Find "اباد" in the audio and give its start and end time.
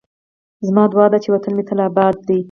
1.87-2.15